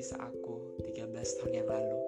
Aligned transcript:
kisah 0.00 0.32
aku 0.32 0.80
13 0.80 1.12
tahun 1.12 1.52
yang 1.60 1.68
lalu. 1.68 2.00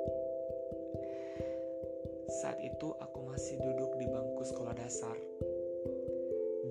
Saat 2.41 2.65
itu 2.65 2.89
aku 2.97 3.21
masih 3.29 3.61
duduk 3.61 4.01
di 4.01 4.09
bangku 4.09 4.49
sekolah 4.49 4.73
dasar. 4.73 5.13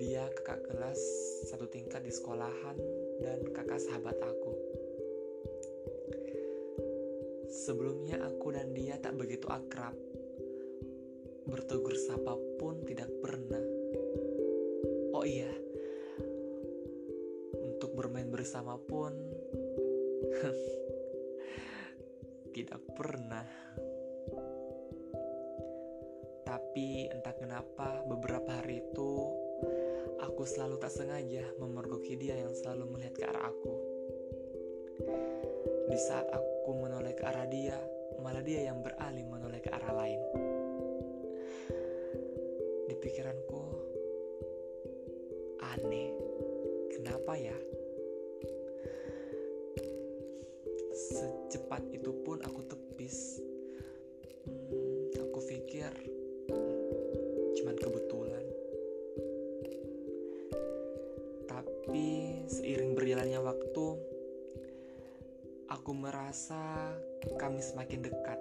Dia 0.02 0.26
kakak 0.34 0.66
kelas 0.66 0.98
satu 1.46 1.70
tingkat 1.70 2.02
di 2.02 2.10
sekolahan 2.10 2.74
dan 3.22 3.38
kakak 3.54 3.78
sahabat 3.78 4.18
aku. 4.18 4.52
Sebelumnya 7.54 8.18
aku 8.26 8.58
dan 8.58 8.74
dia 8.74 8.98
tak 8.98 9.14
begitu 9.14 9.46
akrab. 9.46 9.94
Bertegur 11.46 11.94
sapa 12.02 12.34
pun 12.58 12.82
tidak 12.82 13.14
pernah. 13.22 13.62
Oh 15.14 15.22
iya, 15.22 15.54
untuk 17.62 17.94
bermain 17.94 18.26
bersama 18.26 18.74
tidak 22.52 22.84
pernah. 22.92 23.48
Tapi 26.44 27.08
entah 27.08 27.32
kenapa 27.32 28.04
beberapa 28.04 28.60
hari 28.60 28.84
itu 28.84 29.12
aku 30.20 30.44
selalu 30.44 30.76
tak 30.76 30.92
sengaja 30.92 31.48
memergoki 31.56 32.14
dia 32.20 32.36
yang 32.36 32.52
selalu 32.52 32.92
melihat 32.92 33.14
ke 33.16 33.24
arah 33.24 33.48
aku. 33.48 33.74
Di 35.88 35.98
saat 35.98 36.28
aku 36.28 36.70
menoleh 36.76 37.16
ke 37.16 37.24
arah 37.24 37.48
dia, 37.48 37.76
malah 38.20 38.44
dia 38.44 38.68
yang 38.68 38.84
beralih 38.84 39.24
menoleh 39.24 39.60
ke 39.64 39.72
arah 39.72 39.92
lain. 39.96 40.20
Di 42.86 42.94
pikiranku, 43.00 43.64
aneh, 45.72 46.12
kenapa 46.92 47.32
ya? 47.34 47.56
Secepat 51.72 51.96
itu 51.96 52.12
pun 52.20 52.36
aku 52.44 52.60
tepis. 52.68 53.40
Hmm, 54.44 55.08
aku 55.24 55.40
pikir 55.40 55.88
cuman 57.56 57.76
kebetulan. 57.80 58.44
Tapi 61.48 62.44
seiring 62.44 62.92
berjalannya 62.92 63.40
waktu, 63.40 63.86
aku 65.72 65.90
merasa 65.96 66.92
kami 67.40 67.64
semakin 67.64 68.04
dekat. 68.04 68.40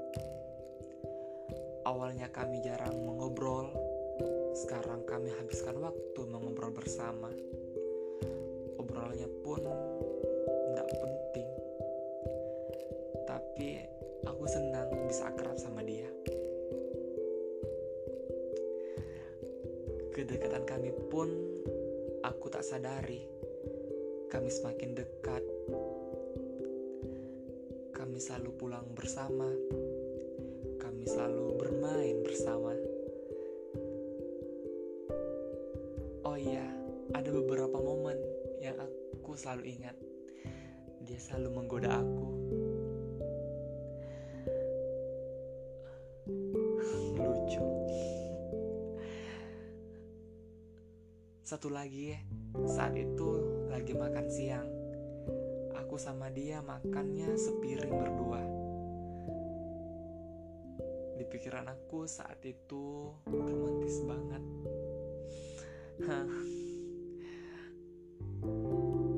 Awalnya 1.87 2.27
kami 2.35 2.59
jarang 2.67 2.99
mengobrol, 2.99 3.71
sekarang 4.59 5.07
kami 5.07 5.31
habiskan 5.39 5.79
waktu 5.79 6.19
mengobrol 6.27 6.75
bersama. 6.75 7.31
Obrolnya 8.75 9.31
pun 9.39 9.63
tidak 10.75 10.91
penting 10.99 11.20
senang 14.81 15.05
bisa 15.05 15.29
akrab 15.29 15.57
sama 15.61 15.85
dia. 15.85 16.09
Kedekatan 20.09 20.65
kami 20.65 20.89
pun 21.05 21.29
aku 22.25 22.49
tak 22.49 22.65
sadari. 22.65 23.21
Kami 24.33 24.49
semakin 24.49 24.97
dekat. 24.97 25.43
Kami 27.93 28.17
selalu 28.17 28.49
pulang 28.57 28.89
bersama. 28.97 29.53
Kami 30.81 31.03
selalu 31.05 31.45
bermain 31.61 32.17
bersama. 32.25 32.73
Oh 36.25 36.37
iya, 36.41 36.65
ada 37.13 37.29
beberapa 37.29 37.77
momen 37.77 38.17
yang 38.65 38.81
aku 38.81 39.37
selalu 39.37 39.77
ingat. 39.77 39.93
Dia 41.05 41.21
selalu 41.21 41.49
menggoda 41.53 42.01
aku 42.01 42.60
satu 51.61 51.77
lagi 51.77 52.09
ya. 52.09 52.19
Saat 52.65 52.97
itu 52.97 53.37
lagi 53.69 53.93
makan 53.93 54.25
siang. 54.33 54.65
Aku 55.77 55.93
sama 55.93 56.33
dia 56.33 56.57
makannya 56.57 57.37
sepiring 57.37 58.01
berdua. 58.01 58.41
Di 61.21 61.25
pikiran 61.29 61.69
aku 61.69 62.09
saat 62.09 62.41
itu 62.49 63.13
romantis 63.29 64.01
banget. 64.09 64.41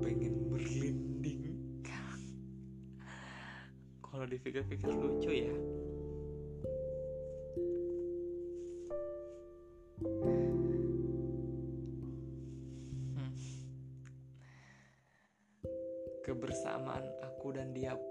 Pengen 0.03 0.35
berlinding 0.51 1.43
kalau 4.03 4.27
dipikir-pikir 4.27 4.91
lucu 4.91 5.31
ya 5.47 5.55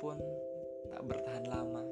pun 0.02 0.18
tak 0.90 1.02
bertahan 1.06 1.46
lama. 1.46 1.86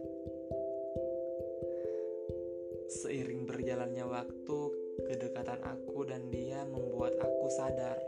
Seiring 2.90 3.46
berjalannya 3.46 4.02
waktu, 4.02 4.58
kedekatan 5.06 5.62
aku 5.62 6.10
dan 6.10 6.26
dia 6.26 6.66
membuat 6.66 7.14
aku 7.22 7.46
sadar 7.54 8.02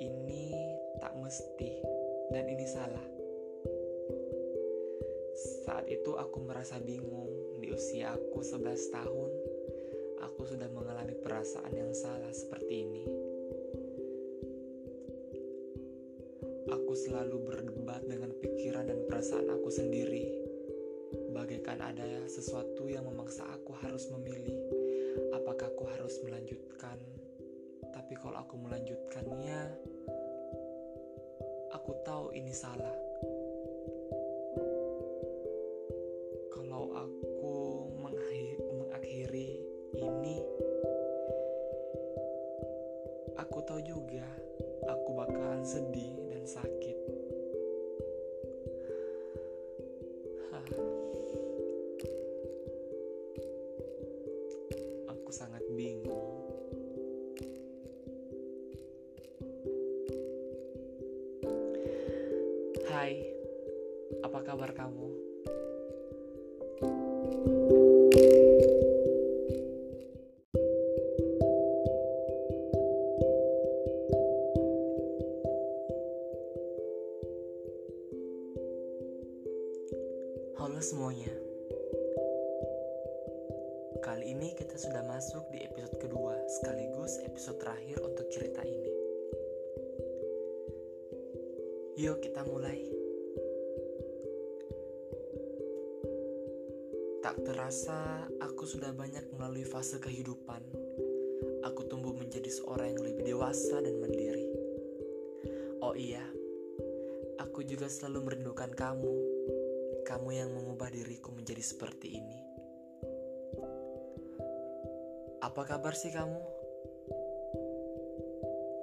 ini 0.00 0.56
tak 1.04 1.12
mesti 1.20 1.72
dan 2.32 2.48
ini 2.48 2.64
salah. 2.64 3.06
Saat 5.68 5.92
itu 5.92 6.16
aku 6.16 6.40
merasa 6.40 6.80
bingung 6.80 7.60
di 7.60 7.68
usia 7.68 8.16
aku 8.16 8.40
11 8.40 8.72
tahun 8.88 9.30
aku 10.22 10.48
sudah 10.48 10.72
mengalami 10.72 11.12
perasaan 11.20 11.76
yang 11.76 11.92
salah 11.92 12.32
seperti 12.32 12.74
ini. 12.88 13.04
Aku 16.72 16.96
selalu 16.96 17.36
berdebat 17.44 18.00
dengan 18.08 18.32
perasaan 19.22 19.54
aku 19.54 19.70
sendiri, 19.70 20.34
bagaikan 21.30 21.78
ada 21.78 22.26
sesuatu 22.26 22.90
yang 22.90 23.06
memaksa 23.06 23.46
aku 23.54 23.70
harus 23.78 24.10
memilih 24.10 24.50
apakah 25.30 25.70
aku 25.70 25.86
harus 25.94 26.18
melanjutkan. 26.26 26.98
Tapi 27.94 28.18
kalau 28.18 28.42
aku 28.42 28.58
melanjutkannya, 28.58 29.78
aku 31.70 32.02
tahu 32.02 32.34
ini 32.34 32.50
salah. 32.50 33.01
Apa 64.32 64.48
kabar 64.48 64.72
kamu? 64.72 65.12
Halo 80.56 80.80
semuanya. 80.80 81.28
Kali 84.00 84.32
ini 84.32 84.56
kita 84.56 84.80
sudah 84.80 85.04
masuk 85.12 85.44
di 85.52 85.60
episode 85.60 86.00
kedua, 86.00 86.40
sekaligus 86.48 87.20
episode 87.28 87.60
terakhir 87.60 88.00
untuk 88.00 88.24
cerita 88.32 88.64
ini. 88.64 88.92
Yuk 92.00 92.24
kita 92.24 92.48
mulai. 92.48 93.01
Terasa, 97.42 98.26
aku 98.38 98.62
sudah 98.64 98.94
banyak 98.94 99.30
melalui 99.34 99.66
fase 99.66 99.98
kehidupan. 99.98 100.62
Aku 101.66 101.86
tumbuh 101.90 102.14
menjadi 102.14 102.48
seorang 102.50 102.94
yang 102.94 103.02
lebih 103.02 103.22
dewasa 103.34 103.82
dan 103.82 103.98
mandiri. 103.98 104.46
Oh 105.82 105.98
iya, 105.98 106.22
aku 107.42 107.66
juga 107.66 107.90
selalu 107.90 108.30
merindukan 108.30 108.70
kamu 108.70 109.14
kamu 110.02 110.28
yang 110.34 110.50
mengubah 110.50 110.90
diriku 110.90 111.30
menjadi 111.32 111.62
seperti 111.62 112.20
ini. 112.20 112.38
Apa 115.40 115.62
kabar 115.64 115.94
sih 115.94 116.10
kamu? 116.10 116.38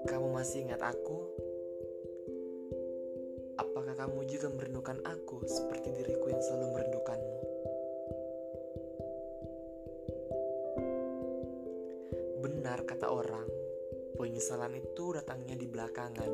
Kamu 0.08 0.28
masih 0.34 0.66
ingat 0.66 0.82
aku? 0.82 1.22
Apakah 3.60 3.94
kamu 3.94 4.26
juga 4.32 4.48
merindukan 4.50 5.04
aku 5.04 5.44
seperti 5.46 5.92
diriku 6.02 6.32
yang 6.32 6.42
selalu 6.42 6.68
merindukanmu? 6.80 7.39
Kata 12.90 13.06
orang, 13.06 13.46
penyesalan 14.18 14.74
itu 14.74 15.14
datangnya 15.14 15.54
di 15.54 15.70
belakangan. 15.70 16.32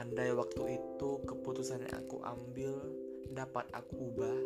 Andai 0.00 0.32
waktu 0.32 0.80
itu 0.80 1.20
keputusan 1.28 1.84
yang 1.84 1.92
aku 2.00 2.16
ambil 2.24 2.72
dapat 3.28 3.68
aku 3.76 4.08
ubah, 4.08 4.40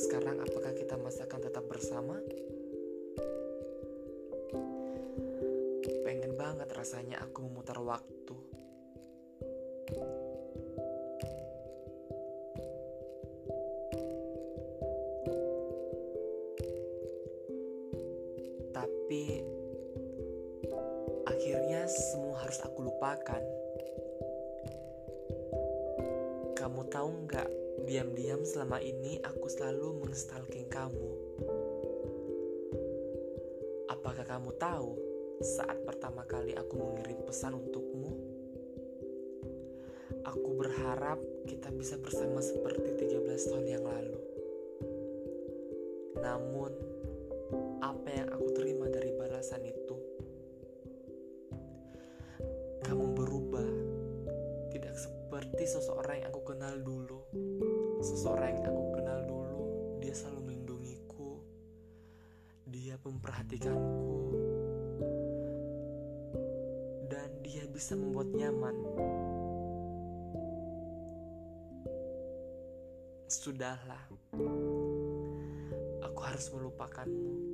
sekarang 0.00 0.40
apakah 0.40 0.72
kita 0.72 0.96
masih 0.96 1.28
akan 1.28 1.40
tetap 1.44 1.68
bersama? 1.68 2.16
Pengen 6.08 6.40
banget 6.40 6.72
rasanya 6.72 7.20
aku 7.20 7.44
memutar 7.44 7.76
waktu. 7.84 8.51
Tapi 19.12 19.44
akhirnya 21.28 21.84
semua 21.84 22.40
harus 22.40 22.56
aku 22.64 22.88
lupakan. 22.88 23.44
Kamu 26.56 26.88
tahu 26.88 27.28
nggak, 27.28 27.50
diam-diam 27.84 28.40
selama 28.40 28.80
ini 28.80 29.20
aku 29.20 29.52
selalu 29.52 30.00
menstalking 30.00 30.64
kamu. 30.72 31.12
Apakah 33.92 34.24
kamu 34.24 34.48
tahu 34.56 34.96
saat 35.44 35.76
pertama 35.84 36.24
kali 36.24 36.56
aku 36.56 36.72
mengirim 36.80 37.20
pesan 37.28 37.52
untukmu? 37.52 38.16
Aku 40.24 40.56
berharap 40.56 41.20
kita 41.44 41.68
bisa 41.76 42.00
bersama 42.00 42.40
seperti 42.40 43.12
13 43.12 43.28
tahun 43.28 43.66
yang 43.76 43.84
lalu. 43.84 44.16
Namun, 46.16 46.92
apa 47.82 48.08
yang 48.14 48.28
aku 48.30 48.51
balasan 49.42 49.66
itu? 49.66 49.98
Kamu 52.86 53.10
berubah, 53.10 53.70
tidak 54.70 54.94
seperti 54.94 55.66
seseorang 55.66 56.22
yang 56.22 56.30
aku 56.30 56.54
kenal 56.54 56.78
dulu. 56.78 57.26
Seseorang 57.98 58.62
yang 58.62 58.70
aku 58.70 59.02
kenal 59.02 59.18
dulu, 59.26 59.62
dia 59.98 60.14
selalu 60.14 60.46
melindungiku, 60.46 61.42
dia 62.70 62.94
memperhatikanku, 63.02 64.14
dan 67.10 67.26
dia 67.42 67.66
bisa 67.66 67.98
membuat 67.98 68.30
nyaman. 68.38 68.76
Sudahlah, 73.26 74.06
aku 75.98 76.20
harus 76.30 76.46
melupakanmu. 76.54 77.51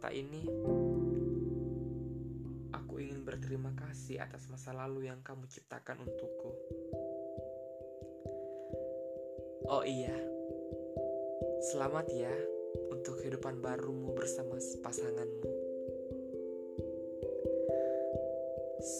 Cerita 0.00 0.16
ini, 0.16 0.48
aku 2.72 3.04
ingin 3.04 3.20
berterima 3.20 3.68
kasih 3.76 4.16
atas 4.16 4.48
masa 4.48 4.72
lalu 4.72 5.12
yang 5.12 5.20
kamu 5.20 5.44
ciptakan 5.44 6.00
untukku. 6.08 6.56
Oh 9.68 9.84
iya, 9.84 10.16
selamat 11.68 12.16
ya 12.16 12.32
untuk 12.88 13.20
kehidupan 13.20 13.60
barumu 13.60 14.16
bersama 14.16 14.56
pasanganmu. 14.56 15.52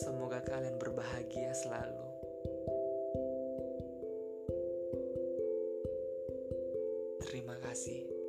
Semoga 0.05 0.45
kalian 0.45 0.77
berbahagia 0.77 1.57
selalu. 1.57 2.05
Terima 7.25 7.57
kasih. 7.65 8.20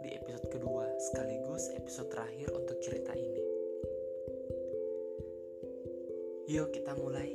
Di 0.00 0.16
episode 0.16 0.48
kedua 0.48 0.88
sekaligus 0.96 1.68
episode 1.76 2.08
terakhir 2.08 2.48
untuk 2.56 2.76
cerita 2.80 3.12
ini. 3.12 3.42
Yuk 6.48 6.72
kita 6.72 6.96
mulai. 6.96 7.30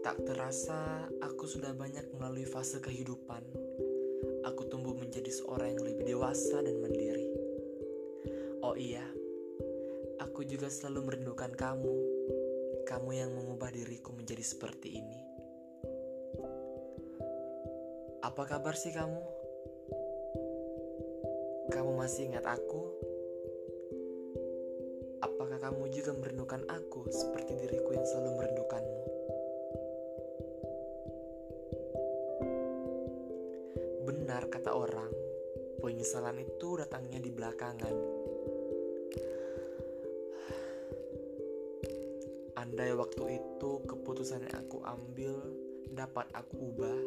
Tak 0.00 0.16
terasa 0.24 1.10
aku 1.20 1.44
sudah 1.44 1.74
banyak 1.74 2.06
melalui 2.16 2.46
fase 2.46 2.78
kehidupan. 2.78 3.44
Aku 4.46 4.66
tumbuh 4.72 4.96
menjadi 4.96 5.28
seorang 5.28 5.76
yang 5.76 5.84
lebih 5.84 6.16
dewasa 6.16 6.64
dan 6.64 6.80
mandiri. 6.80 7.28
Oh 8.64 8.72
iya, 8.78 9.04
aku 10.24 10.46
juga 10.46 10.72
selalu 10.72 11.12
merindukan 11.12 11.52
kamu. 11.52 11.94
Kamu 12.88 13.10
yang 13.12 13.30
mengubah 13.36 13.70
diriku 13.70 14.10
menjadi 14.16 14.42
seperti 14.42 14.98
ini. 14.98 15.29
Apa 18.40 18.56
kabar 18.56 18.72
sih 18.72 18.88
kamu? 18.88 19.20
Kamu 21.68 21.92
masih 21.92 22.32
ingat 22.32 22.48
aku? 22.48 22.88
Apakah 25.20 25.60
kamu 25.60 25.92
juga 25.92 26.16
merindukan 26.16 26.64
aku 26.64 27.04
seperti 27.12 27.60
diriku 27.60 27.92
yang 27.92 28.06
selalu 28.08 28.40
merindukanmu? 28.40 29.02
Benar 34.08 34.48
kata 34.48 34.72
orang, 34.72 35.12
penyesalan 35.84 36.40
itu 36.40 36.80
datangnya 36.80 37.20
di 37.20 37.28
belakangan. 37.28 37.92
Andai 42.56 42.96
waktu 42.96 43.36
itu 43.36 43.84
keputusan 43.84 44.48
yang 44.48 44.64
aku 44.64 44.80
ambil 44.88 45.36
dapat 45.92 46.24
aku 46.32 46.72
ubah, 46.72 47.00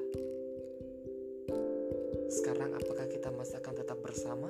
sekarang 2.34 2.74
apakah 2.74 3.06
kita 3.06 3.30
masih 3.30 3.62
akan 3.62 3.76
tetap 3.78 4.02
bersama? 4.02 4.50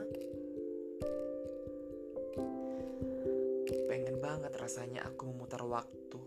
Pengen 3.92 4.24
banget 4.24 4.56
rasanya 4.56 5.04
aku 5.04 5.28
memutar 5.28 5.60
waktu. 5.68 6.20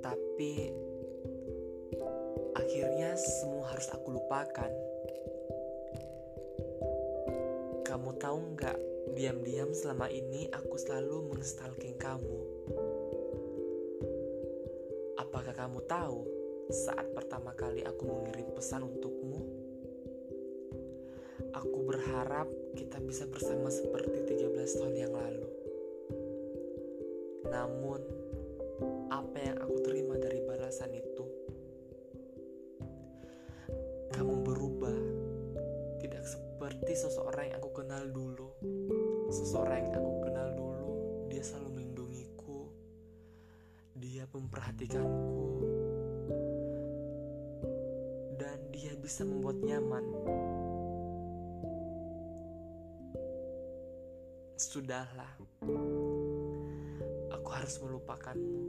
Tapi 0.00 0.72
akhirnya 2.56 3.12
semua 3.20 3.68
harus 3.68 3.92
aku 3.92 4.16
lupakan. 4.16 4.72
Kamu 7.84 8.16
tahu 8.16 8.38
nggak, 8.56 8.78
diam-diam 9.14 9.70
selama 9.72 10.08
ini 10.12 10.50
aku 10.50 10.74
selalu 10.76 11.32
menstalking 11.32 11.96
kamu. 11.96 12.40
Apakah 15.20 15.54
kamu 15.54 15.80
tahu 15.86 16.24
saat 16.68 17.08
pertama 17.16 17.56
kali 17.56 17.84
aku 17.84 18.04
mengirim 18.04 18.48
pesan 18.52 18.84
untukmu? 18.84 19.40
Aku 21.54 21.78
berharap 21.88 22.46
kita 22.76 23.00
bisa 23.02 23.24
bersama 23.24 23.72
seperti 23.72 24.36
13 24.36 24.78
tahun 24.78 24.94
yang 24.94 25.12
lalu. 25.16 25.48
Namun, 27.48 28.00
Seseorang 39.48 39.80
yang 39.80 40.04
aku 40.04 40.28
kenal 40.28 40.48
dulu, 40.52 40.92
dia 41.32 41.40
selalu 41.40 41.80
melindungiku, 41.80 42.68
dia 43.96 44.28
memperhatikanku, 44.28 45.48
dan 48.36 48.60
dia 48.68 48.92
bisa 49.00 49.24
membuat 49.24 49.56
nyaman. 49.64 50.04
Sudahlah, 54.60 55.32
aku 57.32 57.48
harus 57.48 57.80
melupakanmu. 57.80 58.60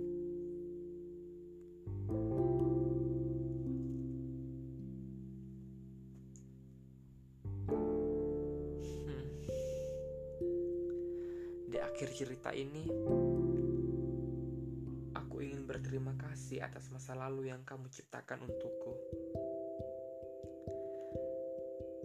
Akhir 11.89 12.13
cerita 12.13 12.53
ini, 12.53 12.85
aku 15.17 15.41
ingin 15.41 15.65
berterima 15.65 16.13
kasih 16.21 16.61
atas 16.61 16.93
masa 16.93 17.17
lalu 17.17 17.49
yang 17.49 17.65
kamu 17.65 17.89
ciptakan 17.89 18.45
untukku. 18.45 18.93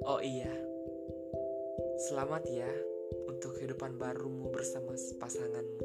Oh 0.08 0.24
iya, 0.24 0.48
selamat 2.08 2.48
ya 2.48 2.72
untuk 3.28 3.60
kehidupan 3.60 4.00
barumu 4.00 4.48
bersama 4.48 4.96
pasanganmu. 4.96 5.84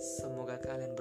Semoga 0.00 0.56
kalian 0.64 0.93